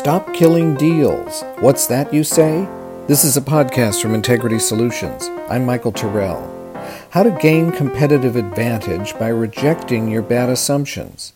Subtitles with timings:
[0.00, 1.44] Stop killing deals.
[1.58, 2.66] What's that, you say?
[3.06, 5.28] This is a podcast from Integrity Solutions.
[5.50, 6.40] I'm Michael Terrell.
[7.10, 11.34] How to gain competitive advantage by rejecting your bad assumptions.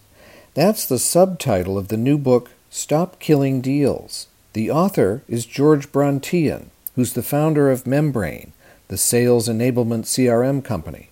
[0.55, 4.29] That's the subtitle of the new book, Stop Killing Deals.
[4.55, 8.55] The author is George Brontén, who's the founder of Membrain,
[8.89, 11.11] the sales enablement CRM company.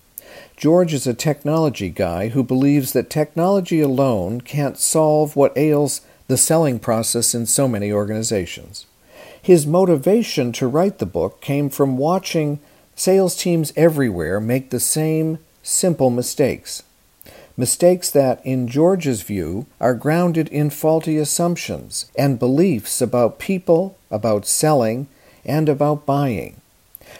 [0.57, 6.37] George is a technology guy who believes that technology alone can't solve what ails the
[6.37, 8.85] selling process in so many organizations.
[9.41, 12.59] His motivation to write the book came from watching
[12.95, 16.83] sales teams everywhere make the same simple mistakes.
[17.55, 24.47] Mistakes that, in George's view, are grounded in faulty assumptions and beliefs about people, about
[24.47, 25.07] selling,
[25.45, 26.59] and about buying.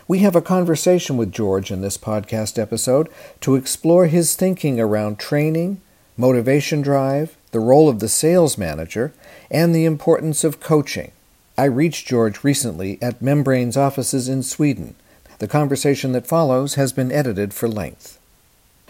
[0.07, 3.09] We have a conversation with George in this podcast episode
[3.41, 5.81] to explore his thinking around training,
[6.17, 9.13] motivation drive, the role of the sales manager,
[9.49, 11.11] and the importance of coaching.
[11.57, 14.95] I reached George recently at Membrain's offices in Sweden.
[15.39, 18.19] The conversation that follows has been edited for length.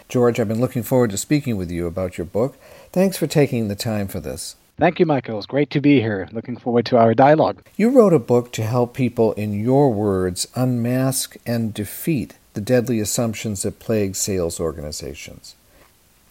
[0.08, 2.56] George, I've been looking forward to speaking with you about your book.
[2.90, 4.56] Thanks for taking the time for this.
[4.78, 5.38] Thank you, Michael.
[5.38, 6.28] It's great to be here.
[6.32, 7.62] Looking forward to our dialogue.
[7.76, 12.98] You wrote a book to help people, in your words, unmask and defeat the deadly
[12.98, 15.54] assumptions that plague sales organizations.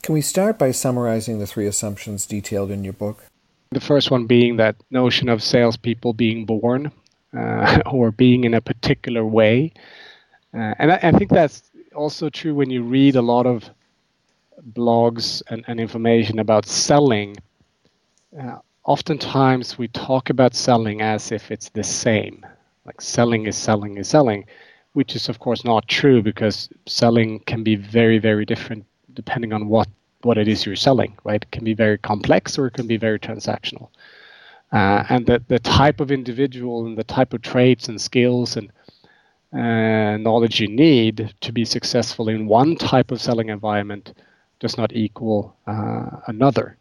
[0.03, 3.23] Can we start by summarizing the three assumptions detailed in your book?
[3.71, 6.91] The first one being that notion of salespeople being born
[7.33, 9.71] uh, or being in a particular way.
[10.53, 11.63] Uh, and I, I, think that's
[11.95, 13.69] also true when you read a lot of
[14.73, 17.37] blogs and, and information about selling
[18.37, 22.45] uh, oftentimes we talk about selling as if it's the same,
[22.85, 24.43] like selling is selling is selling,
[24.91, 29.67] which is of course not true because selling can be very very different depending on
[29.67, 29.87] what
[30.21, 31.13] what it is you're selling.
[31.23, 33.89] Right, it can be very complex or it can be very transactional.
[34.71, 38.71] Uh, and the, the type of individual and the type of traits and skills and
[39.53, 44.13] uh, knowledge you need to be successful in one type of selling environment
[44.59, 46.75] does not equal uh, another.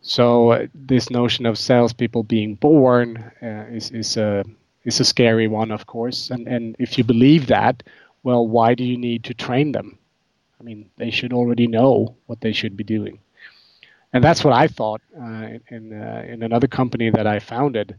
[0.00, 4.44] So uh, this notion of salespeople being born uh, is is a
[4.84, 6.30] is a scary one, of course.
[6.30, 7.82] And and if you believe that,
[8.22, 9.98] well, why do you need to train them?
[10.60, 13.18] I mean, they should already know what they should be doing.
[14.12, 17.96] And that's what I thought uh, in uh, in another company that I founded.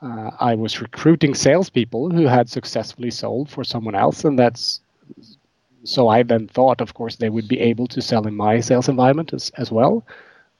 [0.00, 4.80] Uh, I was recruiting salespeople who had successfully sold for someone else, and that's
[5.84, 8.88] so I then thought, of course, they would be able to sell in my sales
[8.88, 10.04] environment as, as well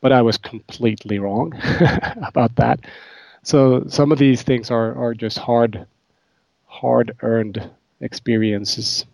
[0.03, 1.55] but I was completely wrong
[2.23, 2.81] about that.
[3.43, 5.87] So some of these things are, are just hard,
[6.67, 9.07] hard earned experiences.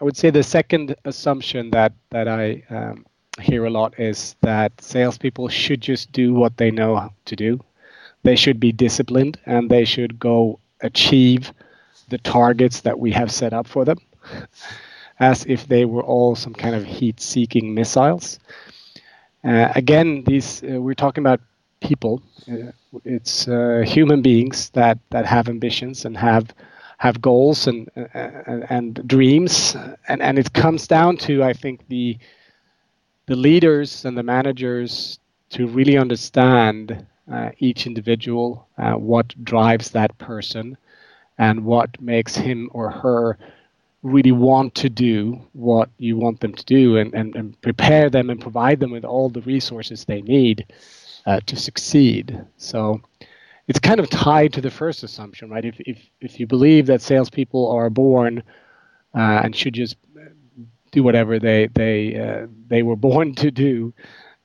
[0.00, 3.04] I would say the second assumption that that I um,
[3.40, 7.60] hear a lot is that salespeople should just do what they know to do.
[8.22, 11.52] They should be disciplined and they should go achieve
[12.08, 13.98] the targets that we have set up for them,
[15.20, 18.38] as if they were all some kind of heat-seeking missiles.
[19.44, 21.40] Uh, again, these uh, we're talking about
[21.80, 22.22] people.
[22.50, 22.70] Uh,
[23.04, 26.52] it's uh, human beings that that have ambitions and have
[27.02, 29.76] have goals and and, and dreams,
[30.08, 32.18] and and it comes down to I think the
[33.26, 35.18] the leaders and the managers
[35.50, 40.76] to really understand uh, each individual, uh, what drives that person,
[41.38, 43.36] and what makes him or her
[44.02, 48.30] really want to do what you want them to do and, and, and prepare them
[48.30, 50.66] and provide them with all the resources they need
[51.26, 52.44] uh, to succeed.
[52.56, 53.00] So
[53.68, 55.64] it's kind of tied to the first assumption, right?
[55.64, 58.42] If, if, if you believe that salespeople are born
[59.14, 59.96] uh, and should just
[60.90, 63.94] do whatever they, they, uh, they were born to do,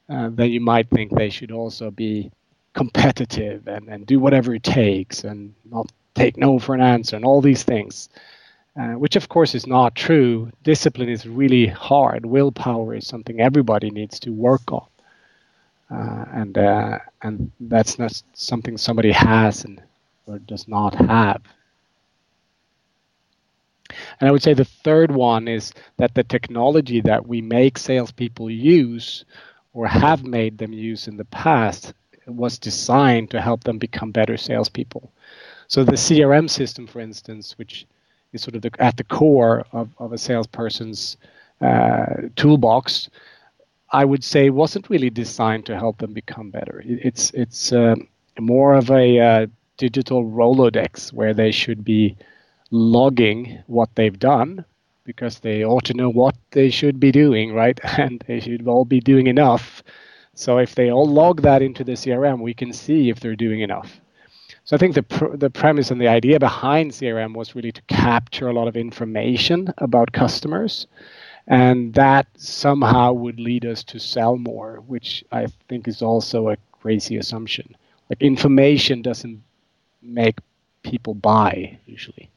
[0.10, 2.32] uh, then you might think they should also be
[2.74, 7.26] competitive and, and do whatever it takes and not take no for an answer and
[7.26, 8.10] all these things.
[8.80, 10.52] Uh, which of course is not true.
[10.64, 12.28] Discipline is really hard.
[12.28, 14.86] Willpower is something everybody needs to work on,
[15.90, 19.82] uh, and uh, and that's not something somebody has and
[20.26, 21.42] or does not have.
[24.20, 28.50] And I would say the third one is that the technology that we make salespeople
[28.50, 29.24] use
[29.74, 31.94] or have made them use in the past
[32.26, 35.12] was designed to help them become better salespeople.
[35.68, 37.86] So the CRM system, for instance, which
[38.34, 41.18] is sort of the, at the core of, of a salesperson's
[41.62, 42.06] uh,
[42.36, 43.10] toolbox,
[43.92, 46.82] I would say wasn't really designed to help them become better.
[46.86, 47.96] It's it's uh,
[48.40, 49.48] more of a uh,
[49.78, 52.18] digital Rolodex where they should be
[52.72, 54.66] logging what they've done
[55.06, 57.80] because they ought to know what they should be doing, right?
[57.98, 59.84] And they should all be doing enough
[60.36, 63.62] So if they all log that into the CRM, we can see if they're doing
[63.62, 64.02] enough.
[64.66, 67.82] So I think the pr- the premise and the idea behind CRM was really to
[67.88, 70.88] capture a lot of information about customers,
[71.48, 76.58] and that somehow would lead us to sell more, which I think is also a
[76.74, 77.76] crazy assumption.
[78.10, 79.42] Like information doesn't
[80.02, 80.40] make
[80.84, 82.30] people buy usually.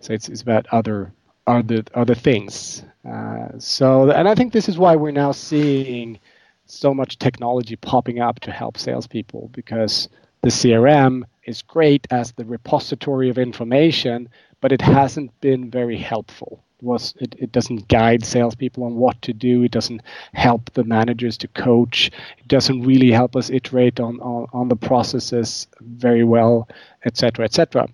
[0.00, 1.12] So it's it's about other
[1.46, 2.82] other other things.
[3.08, 6.18] Uh, so and I think this is why we're now seeing
[6.66, 10.08] so much technology popping up to help salespeople because
[10.42, 14.28] the CRM is great as the repository of information,
[14.60, 16.62] but it hasn't been very helpful.
[16.84, 19.62] Was it, it doesn't guide salespeople on what to do.
[19.62, 20.02] It doesn't
[20.34, 22.10] help the managers to coach.
[22.38, 26.68] It doesn't really help us iterate on on, on the processes very well,
[27.04, 27.44] etc.
[27.44, 27.88] etc.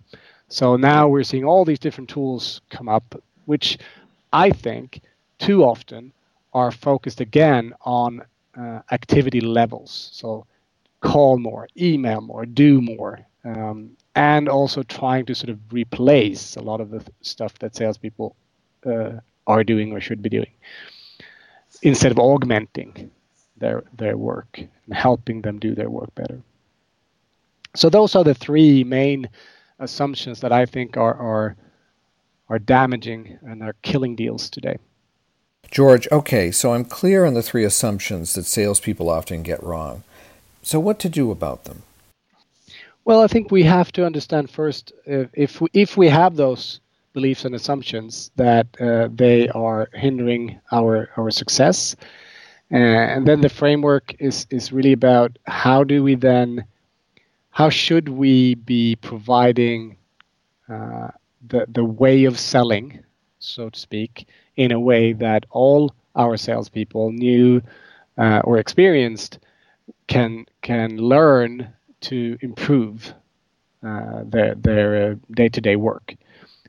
[0.49, 3.79] So now we're seeing all these different tools come up, which
[4.33, 5.01] I think
[5.39, 6.13] too often
[6.53, 8.23] are focused again on
[8.59, 10.11] uh, activity levels.
[10.13, 10.47] So
[11.01, 16.63] call more, email more, do more, um, and also trying to sort of replace a
[16.63, 18.35] lot of the th- stuff that salespeople
[18.85, 20.51] are doing or should be doing,
[21.83, 23.11] instead of augmenting
[23.57, 26.41] their their work and helping them do their work better.
[27.77, 29.29] So those are the three main
[29.79, 31.57] assumptions that I think are are
[32.49, 34.77] are damaging and are killing deals today.
[35.71, 40.03] George, okay, so I'm clear on the three assumptions that salespeople often get wrong.
[40.63, 41.85] So, what to do about them?
[43.05, 46.81] Well, I think we have to understand first uh, if we, if we have those
[47.13, 51.97] beliefs and assumptions that uh, they are hindering our our success,
[52.73, 56.65] uh, and then the framework is is really about how do we then,
[57.51, 59.97] how should we be providing
[60.69, 61.09] uh,
[61.49, 63.01] the the way of selling,
[63.39, 64.27] so to speak,
[64.57, 67.63] in a way that all our salespeople, new
[68.19, 69.39] uh, or experienced,
[70.07, 71.69] can can learn
[72.01, 73.15] to improve
[73.83, 76.15] uh, their their day to day work.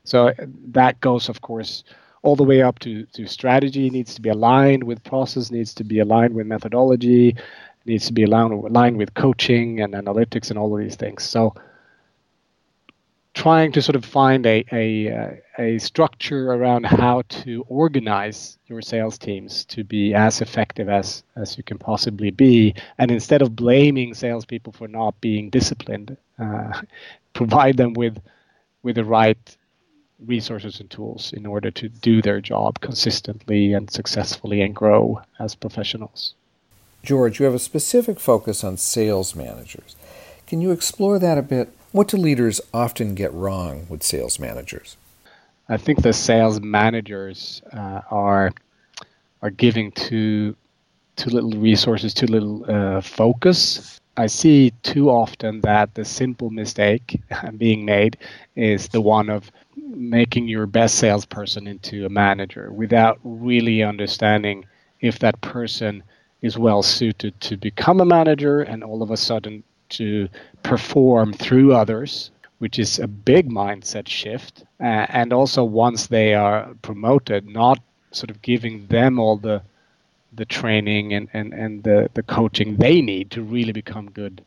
[0.04, 0.34] So uh,
[0.68, 1.84] that goes, of course,
[2.22, 5.84] all the way up to, to strategy needs to be aligned with process, needs to
[5.84, 7.36] be aligned with methodology,
[7.84, 11.24] needs to be aligned, aligned with coaching and analytics and all of these things.
[11.24, 11.54] So
[13.34, 18.82] trying to sort of find a, a, uh, a structure around how to organize your
[18.82, 22.74] sales teams to be as effective as, as you can possibly be.
[22.98, 26.82] And instead of blaming salespeople for not being disciplined, uh,
[27.32, 28.18] provide them with,
[28.82, 29.56] with the right
[30.26, 35.54] resources and tools in order to do their job consistently and successfully and grow as
[35.54, 36.34] professionals.
[37.02, 39.96] George, you have a specific focus on sales managers.
[40.46, 41.72] Can you explore that a bit?
[41.90, 44.96] What do leaders often get wrong with sales managers?
[45.68, 48.52] I think the sales managers uh, are
[49.40, 50.54] are giving too
[51.16, 54.00] too little resources, too little uh, focus.
[54.16, 57.20] I see too often that the simple mistake
[57.56, 58.18] being made
[58.54, 64.66] is the one of making your best salesperson into a manager without really understanding
[65.00, 66.02] if that person
[66.42, 70.28] is well suited to become a manager and all of a sudden to
[70.62, 74.64] perform through others, which is a big mindset shift.
[74.80, 77.78] Uh, and also, once they are promoted, not
[78.10, 79.62] sort of giving them all the
[80.34, 84.42] the training and, and, and the, the coaching they need to really become good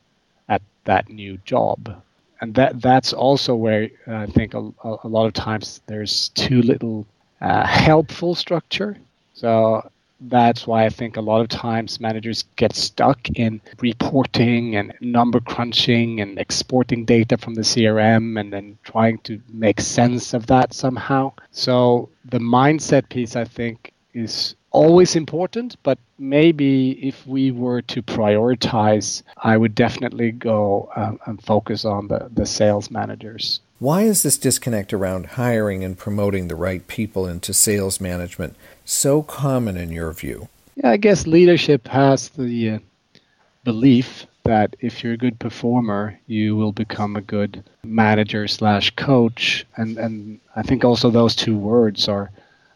[0.50, 2.01] at that new job.
[2.41, 6.62] And that that's also where uh, I think a, a lot of times there's too
[6.62, 7.05] little
[7.41, 8.98] uh, helpful structure.
[9.33, 9.89] So
[10.21, 15.39] that's why I think a lot of times managers get stuck in reporting and number
[15.39, 20.74] crunching and exporting data from the CRM and then trying to make sense of that
[20.74, 21.33] somehow.
[21.51, 28.03] So the mindset piece, I think, is always important, but maybe if we were to
[28.03, 33.62] prioritize, I would definitely go um, and focus on the, the sales managers.
[33.79, 39.24] Why is this disconnect around hiring and promoting the right people into sales management so
[39.24, 40.50] common in your view?
[40.75, 42.79] Yeah, I guess leadership has the uh,
[43.63, 49.65] belief that if you're a good performer, you will become a good manager slash coach,
[49.77, 52.29] and and I think also those two words are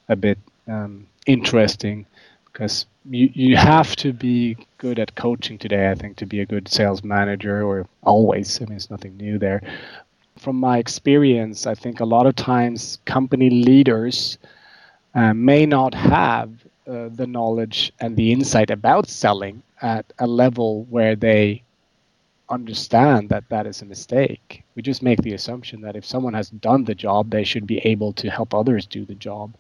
[0.07, 2.05] a bit um, interesting
[2.51, 5.89] because you you have to be good at coaching today.
[5.91, 8.61] I think to be a good sales manager, or always.
[8.61, 9.61] I mean, it's nothing new there
[10.39, 14.37] from my experience, I think a lot of times company leaders
[15.13, 16.49] uh, may not have
[16.87, 21.63] uh, the knowledge and the insight about selling at a level where they
[22.49, 24.63] understand that that is a mistake.
[24.75, 27.79] We just make the assumption that if someone has done the job, they should be
[27.79, 29.53] able to help others do the job.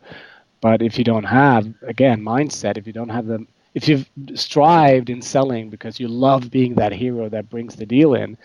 [0.61, 5.09] But if you don't have, again, mindset, if you don't have the if you've strived
[5.09, 8.35] in selling because you love being that hero that brings the deal in,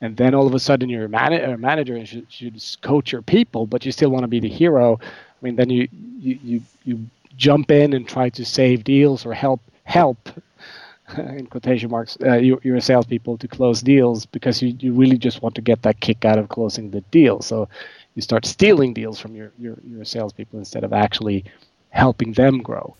[0.00, 3.12] and then all of a sudden you're a, man- a manager and should, should coach
[3.12, 4.98] your people, but you still want to be the hero.
[5.02, 7.06] I mean, then you, you you you
[7.36, 10.30] jump in and try to save deals or help help
[11.18, 15.42] in quotation marks uh, your, your salespeople to close deals because you, you really just
[15.42, 17.40] want to get that kick out of closing the deal.
[17.42, 17.68] So
[18.14, 21.44] you start stealing deals from your, your, your salespeople instead of actually
[21.90, 22.94] helping them grow.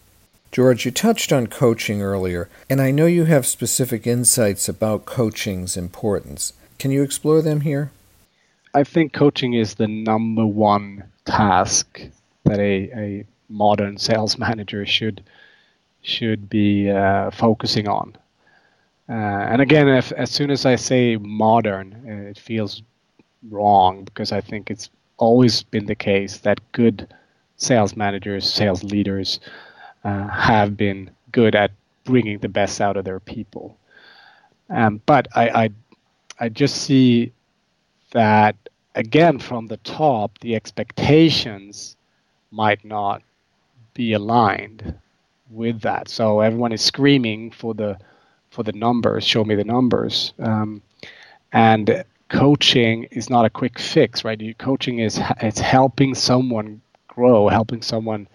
[0.52, 5.76] George, you touched on coaching earlier, and I know you have specific insights about coaching's
[5.76, 6.52] importance.
[6.78, 7.90] Can you explore them here?
[8.72, 12.00] I think coaching is the number one task
[12.44, 15.22] that a, a modern sales manager should
[16.02, 18.14] should be uh, focusing on.
[19.08, 22.82] Uh, and again, if, as soon as I say modern, uh, it feels
[23.50, 27.08] wrong because I think it's always been the case that good
[27.56, 29.40] sales managers, sales leaders
[30.04, 31.70] uh, have been good at
[32.04, 33.78] bringing the best out of their people.
[34.70, 35.70] Um, but I, I,
[36.40, 37.32] I just see
[38.12, 38.56] that
[38.94, 41.96] again from the top, the expectations
[42.50, 43.22] might not
[43.94, 44.94] be aligned
[45.50, 46.08] with that.
[46.08, 47.98] So everyone is screaming for the
[48.50, 49.24] for the numbers.
[49.24, 50.32] Show me the numbers.
[50.38, 50.80] Um,
[51.52, 52.04] and
[52.34, 54.40] coaching is not a quick fix, right?
[54.40, 58.28] You, coaching is it's helping someone grow, helping someone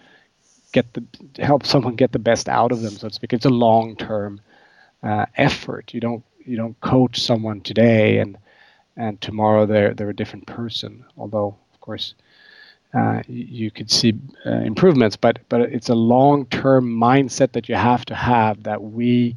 [0.72, 1.04] get the
[1.42, 3.08] help someone get the best out of them, so.
[3.22, 4.40] It's a long term
[5.02, 5.92] uh, effort.
[5.94, 8.38] You don't you don't coach someone today and
[8.96, 11.04] and tomorrow they're they're a different person.
[11.16, 12.14] Although of course
[12.94, 14.14] uh, you could see
[14.46, 19.36] uh, improvements, but but it's a long-term mindset that you have to have that we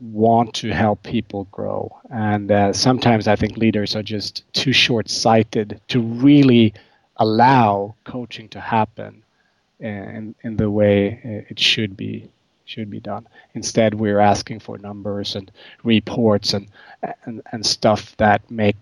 [0.00, 1.96] want to help people grow.
[2.10, 6.74] And uh, sometimes I think leaders are just too short-sighted to really
[7.16, 9.22] allow coaching to happen
[9.78, 12.30] in in the way it should be
[12.66, 13.26] should be done.
[13.54, 15.50] Instead, we're asking for numbers and
[15.82, 16.68] reports and
[17.24, 18.76] and, and stuff that make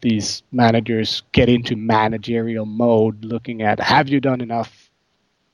[0.00, 4.90] these managers get into managerial mode, looking at have you done enough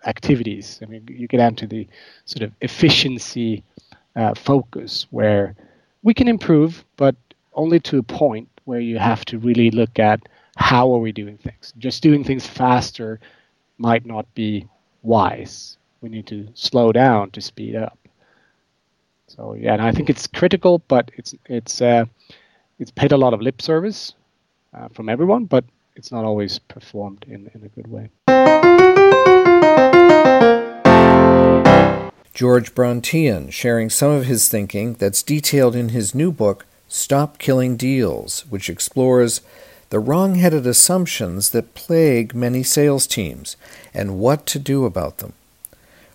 [0.06, 0.80] activities?
[0.82, 1.86] I mean, you get into the
[2.26, 3.62] sort of efficiency
[4.16, 5.54] uh, focus where
[6.02, 7.16] we can improve, but
[7.54, 10.20] only to a point where you have to really look at
[10.56, 11.72] how are we doing things.
[11.78, 13.20] Just doing things faster
[13.78, 14.68] might not be
[15.02, 15.76] wise.
[16.00, 17.98] We need to slow down to speed up.
[19.26, 22.04] So yeah, and I think it's critical, but it's it's uh,
[22.78, 24.14] it's paid a lot of lip service
[24.74, 25.64] uh, from everyone, but
[25.96, 28.10] it's not always performed in, in a good way.
[32.34, 37.76] George Brontén sharing some of his thinking that's detailed in his new book, Stop Killing
[37.76, 39.40] Deals, which explores
[39.90, 43.56] the wrong headed assumptions that plague many sales teams
[43.94, 45.34] and what to do about them.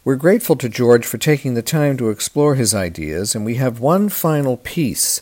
[0.04, 3.80] We're grateful to George for taking the time to explore his ideas, and we have
[3.80, 5.22] one final piece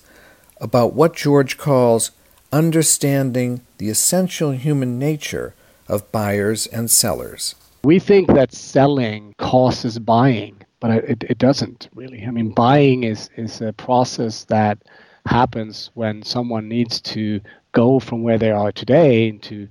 [0.60, 2.10] about what George calls
[2.51, 5.54] understanding the essential human nature
[5.88, 7.54] of buyers and sellers.
[7.84, 12.25] We think that selling causes buying, but it, it doesn't really.
[12.25, 14.77] I mean, buying is, is a process that
[15.25, 17.41] happens when someone needs to
[17.72, 19.67] go from where they are today into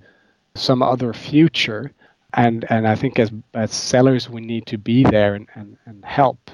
[0.54, 1.92] some other future.
[2.34, 6.04] And, and I think as, as sellers, we need to be there and, and, and
[6.04, 6.50] help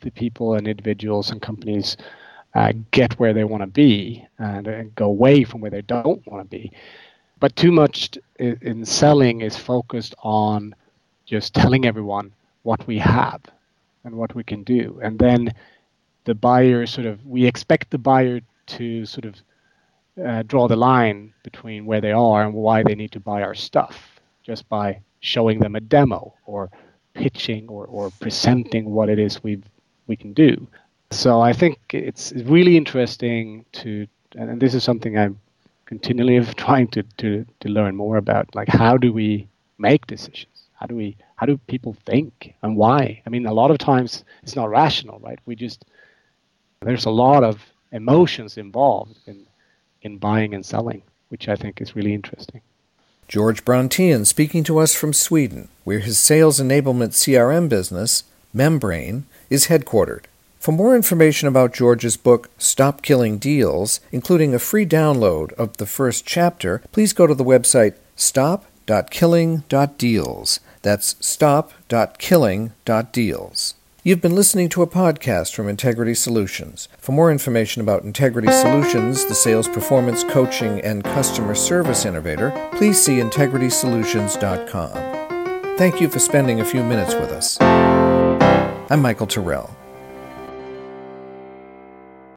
[0.00, 1.96] the people and individuals and companies
[2.54, 6.26] uh, get where they want to be and, and, go away from where they don't
[6.26, 6.72] want to be.
[7.38, 10.74] But too much in, in selling is focused on
[11.26, 12.32] just telling everyone
[12.62, 13.40] what we have
[14.04, 15.00] and what we can do.
[15.02, 15.52] And then
[16.24, 19.36] the buyer sort of, we expect the buyer to sort of
[20.24, 23.54] uh, draw the line between where they are and why they need to buy our
[23.54, 26.70] stuff just by showing them a demo or
[27.14, 29.60] pitching or, or presenting what it is we
[30.06, 30.66] we can do.
[31.12, 35.40] So I think it's really interesting to, and this is something I'm
[35.86, 38.54] continually trying to, to, to learn more about.
[38.54, 39.48] Like, how do we
[39.78, 40.59] make decisions?
[40.80, 43.20] How do we, how do people think and why?
[43.26, 45.38] I mean, a lot of times it's not rational, right?
[45.44, 45.84] We just,
[46.80, 47.60] there's a lot of
[47.92, 49.44] emotions involved in,
[50.00, 52.62] in buying and selling, which I think is really interesting.
[53.28, 59.66] George Brontén speaking to us from Sweden, where his sales enablement CRM business, Membrain, is
[59.66, 60.24] headquartered.
[60.58, 65.86] For more information about George's book, Stop Killing Deals, including a free download of the
[65.86, 70.60] first chapter, please go to the website stop.killing.deals.
[70.82, 73.74] That's stop.killing.deals.
[74.02, 76.88] You've been listening to a podcast from Integrity Solutions.
[76.96, 82.98] For more information about Integrity Solutions, the sales performance coaching and customer service innovator, please
[82.98, 85.76] see integritysolutions.com.
[85.76, 87.58] Thank you for spending a few minutes with us.
[87.60, 89.76] I'm Michael Tyrrell.